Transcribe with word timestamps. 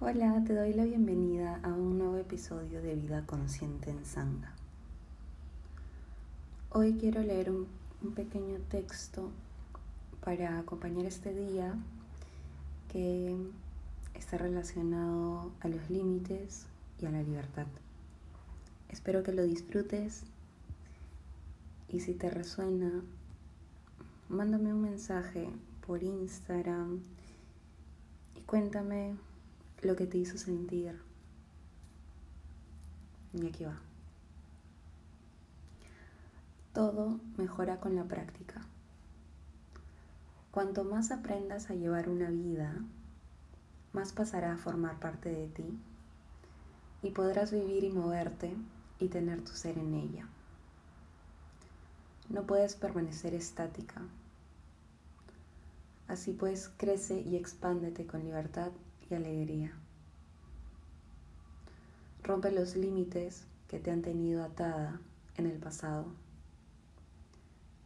Hola, 0.00 0.44
te 0.46 0.54
doy 0.54 0.74
la 0.74 0.84
bienvenida 0.84 1.58
a 1.64 1.70
un 1.70 1.98
nuevo 1.98 2.18
episodio 2.18 2.80
de 2.80 2.94
Vida 2.94 3.26
Consciente 3.26 3.90
en 3.90 4.04
Sangha. 4.04 4.54
Hoy 6.70 6.96
quiero 7.00 7.20
leer 7.20 7.50
un, 7.50 7.66
un, 8.04 8.12
pequeño 8.12 8.58
texto 8.70 9.32
para 10.24 10.60
acompañar 10.60 11.04
este 11.04 11.34
día 11.34 11.74
que 12.92 13.36
está 14.14 14.38
relacionado 14.38 15.50
a 15.58 15.66
los 15.66 15.90
límites 15.90 16.66
y 17.02 17.06
a 17.06 17.10
la 17.10 17.24
libertad. 17.24 17.66
Espero 18.90 19.24
que 19.24 19.32
lo 19.32 19.42
disfrutes 19.42 20.22
y 21.88 21.98
si 21.98 22.14
te 22.14 22.30
resuena, 22.30 23.02
mándame 24.28 24.72
un 24.72 24.82
mensaje 24.82 25.48
por 25.84 26.04
Instagram 26.04 27.00
y 28.36 28.40
cuéntame 28.42 29.16
lo 29.82 29.96
que 29.96 30.06
te 30.06 30.18
hizo 30.18 30.38
sentir. 30.38 30.98
Y 33.32 33.46
aquí 33.46 33.64
va. 33.64 33.78
Todo 36.72 37.20
mejora 37.36 37.80
con 37.80 37.94
la 37.96 38.04
práctica. 38.04 38.60
Cuanto 40.50 40.84
más 40.84 41.10
aprendas 41.10 41.70
a 41.70 41.74
llevar 41.74 42.08
una 42.08 42.30
vida, 42.30 42.74
más 43.92 44.12
pasará 44.12 44.54
a 44.54 44.58
formar 44.58 44.98
parte 44.98 45.28
de 45.30 45.48
ti 45.48 45.78
y 47.02 47.10
podrás 47.10 47.52
vivir 47.52 47.84
y 47.84 47.90
moverte 47.90 48.54
y 48.98 49.08
tener 49.08 49.42
tu 49.42 49.52
ser 49.52 49.78
en 49.78 49.94
ella. 49.94 50.26
No 52.28 52.42
puedes 52.42 52.74
permanecer 52.74 53.34
estática. 53.34 54.02
Así 56.08 56.32
pues, 56.32 56.70
crece 56.76 57.20
y 57.20 57.36
expándete 57.36 58.06
con 58.06 58.24
libertad 58.24 58.70
y 59.10 59.14
alegría. 59.14 59.72
Rompe 62.22 62.50
los 62.50 62.76
límites 62.76 63.44
que 63.68 63.78
te 63.78 63.90
han 63.90 64.02
tenido 64.02 64.44
atada 64.44 65.00
en 65.36 65.46
el 65.46 65.58
pasado. 65.58 66.06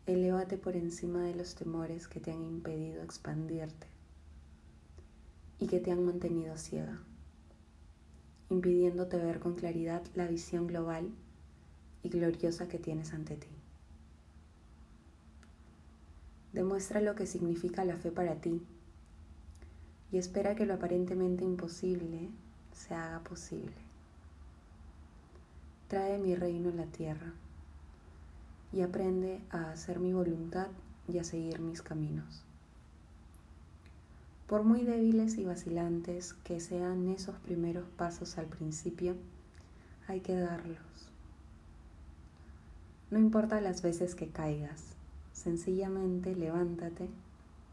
Elévate 0.07 0.59
por 0.59 0.77
encima 0.77 1.23
de 1.23 1.35
los 1.35 1.55
temores 1.55 2.09
que 2.09 2.19
te 2.19 2.33
han 2.33 2.43
impedido 2.43 3.03
expandirte 3.03 3.87
y 5.61 5.69
que 5.69 5.79
te 5.79 5.93
han 5.93 6.05
mantenido 6.05 6.57
ciega, 6.57 6.99
impidiéndote 8.51 9.17
ver 9.19 9.39
con 9.39 9.55
claridad 9.55 10.03
la 10.17 10.27
visión 10.27 10.67
global 10.67 11.09
y 12.03 12.09
gloriosa 12.09 12.67
que 12.67 12.79
tienes 12.79 13.13
ante 13.13 13.37
ti. 13.37 13.49
Demuestra 16.53 17.01
lo 17.01 17.15
que 17.15 17.27
significa 17.27 17.85
la 17.85 17.97
fe 17.97 18.11
para 18.11 18.35
ti 18.41 18.61
y 20.13 20.19
espera 20.19 20.55
que 20.55 20.67
lo 20.67 20.75
aparentemente 20.75 21.43
imposible 21.43 22.29
se 22.73 22.95
haga 22.95 23.21
posible. 23.21 23.73
Trae 25.89 26.19
mi 26.19 26.35
reino 26.35 26.69
en 26.69 26.77
la 26.77 26.87
tierra 26.87 27.33
y 28.73 28.83
aprende 28.83 29.41
a 29.51 29.71
hacer 29.71 29.99
mi 29.99 30.13
voluntad 30.13 30.69
y 31.09 31.19
a 31.19 31.25
seguir 31.25 31.61
mis 31.61 31.83
caminos. 31.83 32.45
Por 34.47 34.65
muy 34.65 34.85
débiles 34.85 35.39
y 35.39 35.45
vacilantes 35.45 36.35
que 36.45 36.61
sean 36.61 37.09
esos 37.09 37.37
primeros 37.37 37.89
pasos 37.97 38.37
al 38.37 38.47
principio, 38.47 39.17
hay 40.09 40.21
que 40.21 40.37
darlos. 40.37 40.79
No 43.11 43.19
importa 43.19 43.63
las 43.63 43.81
veces 43.81 44.15
que 44.15 44.29
caigas, 44.29 44.85
sencillamente 45.33 46.35
levántate 46.35 47.09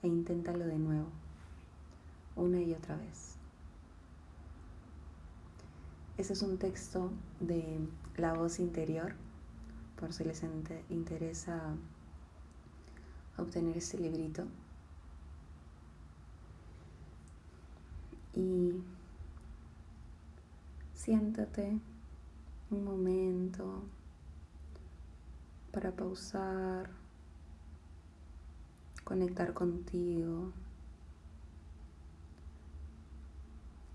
e 0.04 0.08
inténtalo 0.08 0.66
de 0.66 0.80
nuevo 0.80 1.10
una 2.40 2.62
y 2.62 2.74
otra 2.74 2.96
vez. 2.96 3.36
Ese 6.18 6.34
es 6.34 6.42
un 6.42 6.58
texto 6.58 7.12
de 7.40 7.80
La 8.18 8.34
voz 8.34 8.60
interior, 8.60 9.14
por 10.00 10.12
si 10.12 10.24
les 10.24 10.44
interesa 10.90 11.76
obtener 13.38 13.78
este 13.78 13.98
librito. 13.98 14.46
Y 18.34 18.74
siéntate 20.94 21.80
un 22.70 22.84
momento 22.84 23.84
para 25.72 25.92
pausar, 25.92 26.90
conectar 29.04 29.54
contigo. 29.54 30.52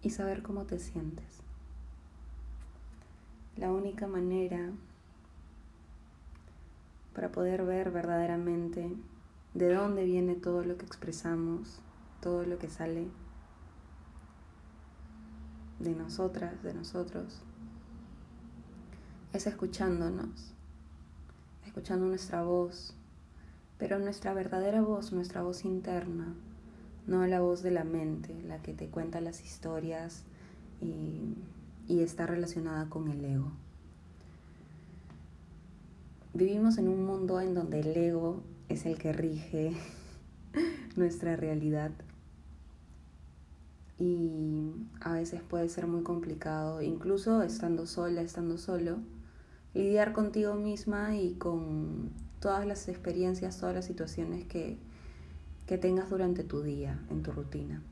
Y 0.05 0.11
saber 0.11 0.43
cómo 0.43 0.65
te 0.65 0.79
sientes. 0.79 1.41
La 3.57 3.73
única 3.73 4.07
manera 4.07 4.71
para 7.15 7.33
poder 7.33 7.65
ver 7.65 7.91
verdaderamente 7.91 8.95
de 9.55 9.73
dónde 9.73 10.05
viene 10.05 10.35
todo 10.35 10.63
lo 10.65 10.77
que 10.77 10.85
expresamos, 10.85 11.79
todo 12.21 12.45
lo 12.45 12.59
que 12.59 12.69
sale 12.69 13.09
de 15.79 15.95
nosotras, 15.95 16.63
de 16.63 16.75
nosotros, 16.75 17.41
es 19.33 19.47
escuchándonos, 19.47 20.53
escuchando 21.65 22.07
nuestra 22.07 22.43
voz, 22.43 22.95
pero 23.79 23.99
nuestra 23.99 24.35
verdadera 24.35 24.83
voz, 24.83 25.13
nuestra 25.13 25.43
voz 25.43 25.65
interna, 25.65 26.35
no 27.07 27.27
la 27.27 27.41
voz 27.41 27.63
de 27.63 27.71
la 27.71 27.85
mente, 27.85 28.35
la 28.47 28.63
que 28.63 28.73
te 28.73 28.89
cuenta 28.89 29.21
las 29.21 29.45
historias 29.45 30.25
y, 30.81 31.35
está 31.89 32.27
relacionada 32.27 32.89
con 32.89 33.09
el 33.09 33.25
ego. 33.25 33.53
Vivimos 36.33 36.79
en 36.79 36.89
un 36.89 37.05
mundo 37.05 37.41
en 37.41 37.55
donde 37.55 37.81
el 37.81 37.97
ego 37.97 38.43
es 38.69 38.87
el 38.87 38.99
que 38.99 39.13
rige 39.13 39.73
nuestra 40.97 41.37
realidad 41.37 41.93
y 43.99 44.73
a 45.01 45.13
veces 45.13 45.41
puede 45.43 45.69
ser 45.69 45.87
muy 45.87 46.03
complicado, 46.03 46.83
incluso 46.83 47.43
estando 47.43 47.87
sola, 47.87 48.23
estando 48.23 48.59
solo, 48.59 48.99
lidiar 49.73 50.13
contigo 50.13 50.55
misma 50.55 51.17
y 51.17 51.35
con 51.35 52.11
todas 52.41 52.67
las 52.67 52.89
experiencias, 52.89 53.59
todas 53.59 53.75
las 53.75 53.85
situaciones 53.85 54.45
que, 54.47 54.79
que 55.67 55.79
tengas 55.79 56.11
durante 56.11 56.45
tu 56.45 56.63
día, 56.63 57.01
en 57.11 57.23
tu 57.23 57.33
rutina. 57.33 57.83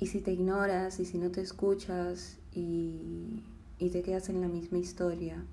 Y 0.00 0.06
si 0.06 0.20
te 0.20 0.32
ignoras 0.32 1.00
y 1.00 1.04
si 1.04 1.18
no 1.18 1.30
te 1.30 1.40
escuchas 1.40 2.38
y, 2.52 3.42
y 3.78 3.90
te 3.90 4.02
quedas 4.02 4.28
en 4.28 4.40
la 4.40 4.48
misma 4.48 4.78
historia 4.78 5.44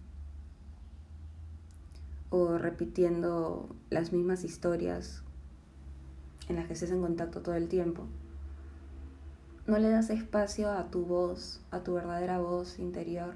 o 2.29 2.57
repitiendo 2.57 3.75
las 3.89 4.13
mismas 4.13 4.43
historias 4.43 5.23
en 6.47 6.55
las 6.55 6.67
que 6.67 6.73
estés 6.73 6.91
en 6.91 7.01
contacto 7.01 7.41
todo 7.41 7.55
el 7.55 7.67
tiempo, 7.67 8.07
no 9.67 9.77
le 9.77 9.89
das 9.89 10.09
espacio 10.09 10.71
a 10.71 10.89
tu 10.89 11.05
voz, 11.05 11.61
a 11.71 11.81
tu 11.81 11.93
verdadera 11.93 12.39
voz 12.39 12.79
interior, 12.79 13.35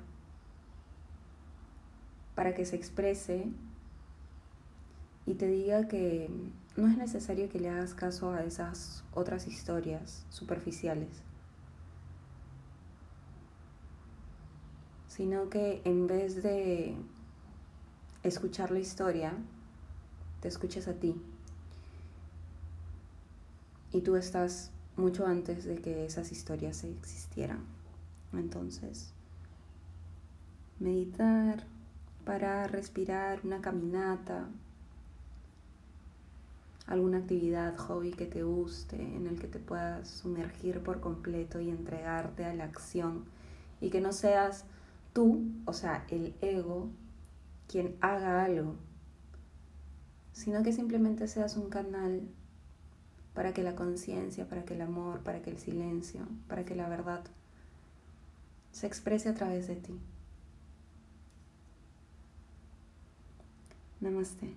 para 2.33 2.53
que 2.55 2.65
se 2.65 2.75
exprese 2.75 3.47
y 5.25 5.35
te 5.35 5.47
diga 5.47 5.87
que 5.87 6.29
no 6.75 6.87
es 6.87 6.97
necesario 6.97 7.49
que 7.49 7.59
le 7.59 7.69
hagas 7.69 7.93
caso 7.93 8.31
a 8.31 8.43
esas 8.43 9.03
otras 9.13 9.47
historias 9.47 10.25
superficiales, 10.29 11.09
sino 15.07 15.49
que 15.49 15.81
en 15.85 16.07
vez 16.07 16.43
de 16.43 16.95
escuchar 18.23 18.71
la 18.71 18.79
historia, 18.79 19.33
te 20.41 20.47
escuches 20.47 20.87
a 20.87 20.93
ti. 20.93 21.15
Y 23.93 24.01
tú 24.01 24.17
estás 24.17 24.71
mucho 24.97 25.25
antes 25.25 25.63
de 25.63 25.77
que 25.77 26.05
esas 26.05 26.31
historias 26.31 26.83
existieran. 26.83 27.63
Entonces, 28.33 29.13
meditar, 30.79 31.63
para 32.25 32.67
respirar, 32.67 33.39
una 33.43 33.61
caminata, 33.61 34.49
alguna 36.87 37.19
actividad, 37.19 37.77
hobby 37.77 38.11
que 38.11 38.25
te 38.25 38.43
guste, 38.43 39.01
en 39.01 39.27
el 39.27 39.39
que 39.39 39.47
te 39.47 39.59
puedas 39.59 40.07
sumergir 40.07 40.81
por 40.81 40.99
completo 40.99 41.59
y 41.59 41.69
entregarte 41.69 42.45
a 42.45 42.53
la 42.53 42.65
acción 42.65 43.25
y 43.81 43.89
que 43.89 44.01
no 44.01 44.13
seas 44.13 44.65
tú, 45.13 45.51
o 45.65 45.73
sea, 45.73 46.05
el 46.09 46.35
ego, 46.41 46.89
quien 47.67 47.95
haga 48.01 48.43
algo, 48.43 48.75
sino 50.33 50.61
que 50.63 50.73
simplemente 50.73 51.27
seas 51.27 51.57
un 51.57 51.69
canal 51.69 52.21
para 53.33 53.53
que 53.53 53.63
la 53.63 53.75
conciencia, 53.75 54.47
para 54.47 54.63
que 54.65 54.75
el 54.75 54.81
amor, 54.81 55.21
para 55.21 55.41
que 55.41 55.49
el 55.49 55.57
silencio, 55.57 56.27
para 56.47 56.63
que 56.63 56.75
la 56.75 56.87
verdad 56.87 57.23
se 58.71 58.87
exprese 58.87 59.29
a 59.29 59.33
través 59.33 59.67
de 59.67 59.75
ti. 59.75 59.99
Namaste. 64.01 64.53